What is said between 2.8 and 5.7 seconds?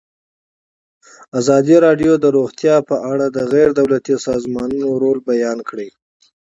په اړه د غیر دولتي سازمانونو رول بیان